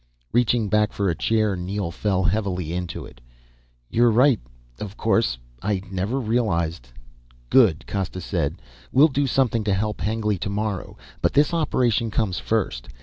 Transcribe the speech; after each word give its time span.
Reaching 0.31 0.67
back 0.67 0.93
for 0.93 1.11
a 1.11 1.15
chair, 1.15 1.55
Neel 1.55 1.91
fell 1.91 2.23
heavily 2.23 2.73
into 2.73 3.05
it. 3.05 3.21
"You're 3.87 4.09
right... 4.09 4.39
of 4.79 4.97
course! 4.97 5.37
I 5.61 5.83
never 5.91 6.19
realized." 6.19 6.89
"Good," 7.51 7.85
Costa 7.85 8.19
said. 8.19 8.59
"We'll 8.91 9.09
do 9.09 9.27
something 9.27 9.63
to 9.63 9.75
help 9.75 10.01
Hengly 10.01 10.39
tomorrow, 10.39 10.97
but 11.21 11.33
this 11.33 11.53
operation 11.53 12.09
comes 12.09 12.39
first. 12.39 12.87